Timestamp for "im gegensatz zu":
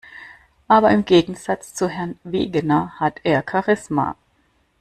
0.89-1.87